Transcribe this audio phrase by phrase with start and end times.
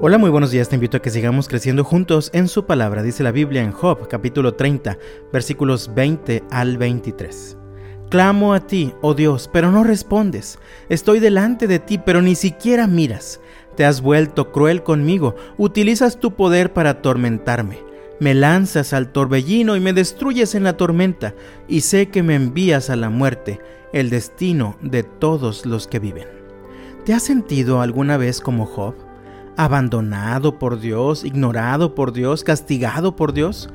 [0.00, 0.68] Hola, muy buenos días.
[0.68, 3.02] Te invito a que sigamos creciendo juntos en su palabra.
[3.02, 4.96] Dice la Biblia en Job, capítulo 30,
[5.32, 7.56] versículos 20 al 23.
[8.08, 10.60] Clamo a ti, oh Dios, pero no respondes.
[10.88, 13.40] Estoy delante de ti, pero ni siquiera miras.
[13.74, 15.34] Te has vuelto cruel conmigo.
[15.56, 17.80] Utilizas tu poder para atormentarme.
[18.20, 21.34] Me lanzas al torbellino y me destruyes en la tormenta,
[21.66, 23.58] y sé que me envías a la muerte,
[23.92, 26.28] el destino de todos los que viven.
[27.04, 29.07] ¿Te has sentido alguna vez como Job?
[29.58, 33.68] Abandonado por Dios, ignorado por Dios, castigado por Dios?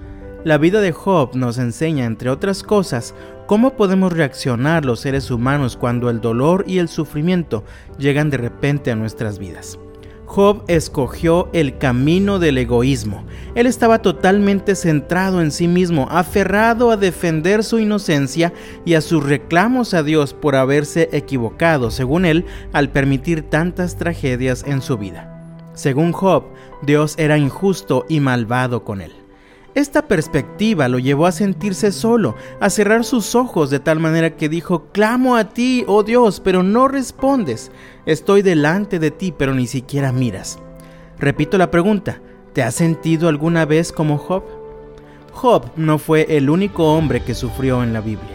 [0.46, 3.14] La vida de Job nos enseña, entre otras cosas,
[3.46, 7.64] cómo podemos reaccionar los seres humanos cuando el dolor y el sufrimiento
[7.98, 9.78] llegan de repente a nuestras vidas.
[10.26, 13.26] Job escogió el camino del egoísmo.
[13.54, 18.54] Él estaba totalmente centrado en sí mismo, aferrado a defender su inocencia
[18.86, 24.64] y a sus reclamos a Dios por haberse equivocado, según él, al permitir tantas tragedias
[24.66, 25.33] en su vida.
[25.74, 26.44] Según Job,
[26.82, 29.12] Dios era injusto y malvado con él.
[29.76, 34.48] Esta perspectiva lo llevó a sentirse solo, a cerrar sus ojos de tal manera que
[34.50, 37.72] dijo, Clamo a ti, oh Dios, pero no respondes.
[38.06, 40.60] Estoy delante de ti, pero ni siquiera miras.
[41.18, 42.22] Repito la pregunta,
[42.54, 44.44] ¿te has sentido alguna vez como Job?
[45.32, 48.33] Job no fue el único hombre que sufrió en la Biblia.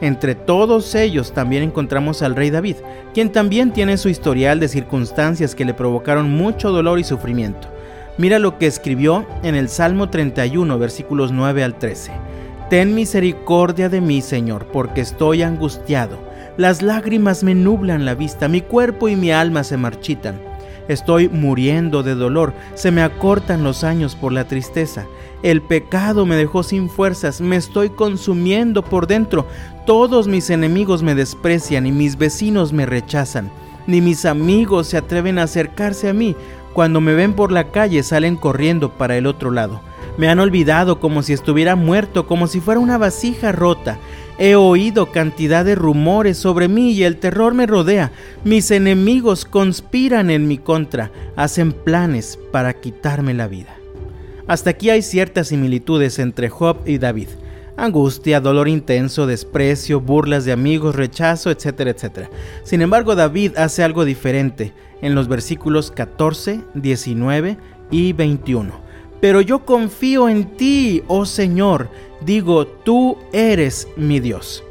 [0.00, 2.76] Entre todos ellos también encontramos al rey David,
[3.12, 7.68] quien también tiene su historial de circunstancias que le provocaron mucho dolor y sufrimiento.
[8.16, 12.12] Mira lo que escribió en el Salmo 31, versículos 9 al 13.
[12.70, 16.18] Ten misericordia de mí, Señor, porque estoy angustiado.
[16.56, 20.49] Las lágrimas me nublan la vista, mi cuerpo y mi alma se marchitan.
[20.90, 25.06] Estoy muriendo de dolor, se me acortan los años por la tristeza.
[25.44, 29.46] El pecado me dejó sin fuerzas, me estoy consumiendo por dentro.
[29.86, 33.52] Todos mis enemigos me desprecian y mis vecinos me rechazan.
[33.86, 36.34] Ni mis amigos se atreven a acercarse a mí.
[36.72, 39.80] Cuando me ven por la calle salen corriendo para el otro lado.
[40.20, 43.96] Me han olvidado como si estuviera muerto, como si fuera una vasija rota.
[44.38, 48.12] He oído cantidad de rumores sobre mí y el terror me rodea.
[48.44, 53.74] Mis enemigos conspiran en mi contra, hacen planes para quitarme la vida.
[54.46, 57.28] Hasta aquí hay ciertas similitudes entre Job y David.
[57.78, 62.28] Angustia, dolor intenso, desprecio, burlas de amigos, rechazo, etcétera, etcétera.
[62.62, 67.56] Sin embargo, David hace algo diferente en los versículos 14, 19
[67.90, 68.89] y 21
[69.20, 71.88] pero yo confío en ti, oh Señor.
[72.24, 74.64] Digo, tú eres mi Dios.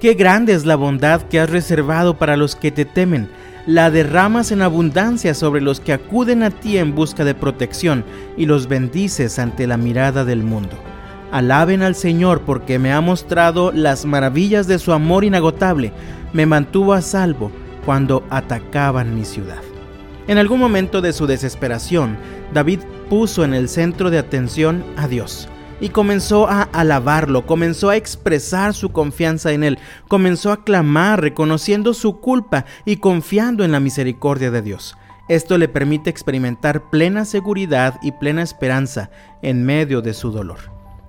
[0.00, 3.28] Qué grande es la bondad que has reservado para los que te temen.
[3.66, 8.04] La derramas en abundancia sobre los que acuden a ti en busca de protección
[8.36, 10.76] y los bendices ante la mirada del mundo.
[11.30, 15.92] Alaben al Señor porque me ha mostrado las maravillas de su amor inagotable.
[16.32, 17.52] Me mantuvo a salvo
[17.86, 19.71] cuando atacaban mi ciudad.
[20.28, 22.16] En algún momento de su desesperación,
[22.52, 25.48] David puso en el centro de atención a Dios
[25.80, 31.92] y comenzó a alabarlo, comenzó a expresar su confianza en Él, comenzó a clamar reconociendo
[31.92, 34.96] su culpa y confiando en la misericordia de Dios.
[35.28, 39.10] Esto le permite experimentar plena seguridad y plena esperanza
[39.42, 40.58] en medio de su dolor.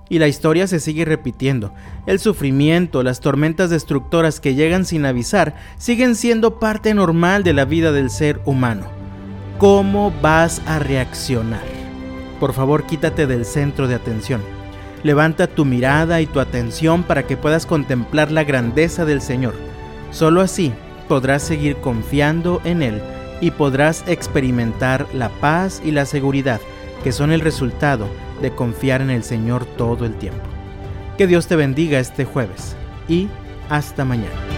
[0.10, 1.74] Y la historia se sigue repitiendo.
[2.06, 7.66] El sufrimiento, las tormentas destructoras que llegan sin avisar, siguen siendo parte normal de la
[7.66, 8.93] vida del ser humano.
[9.64, 11.64] ¿Cómo vas a reaccionar?
[12.38, 14.42] por favor quítate del centro de atención.
[15.04, 19.54] Levanta tu mirada y tu atención para que puedas contemplar la grandeza del Señor.
[20.12, 20.74] Solo así
[21.08, 23.02] podrás seguir confiando en Él
[23.40, 26.60] y podrás experimentar la paz y la seguridad
[27.02, 28.10] que son el resultado
[28.42, 30.44] de confiar en el Señor todo el tiempo.
[31.18, 32.76] Que Dios te bendiga este jueves
[33.08, 33.30] y
[33.70, 34.53] hasta mañana.